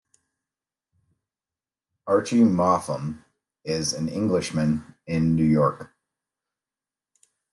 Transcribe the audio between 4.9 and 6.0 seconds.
in New York.